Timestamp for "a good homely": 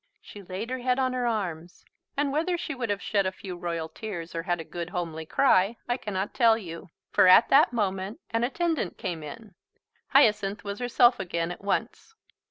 4.59-5.27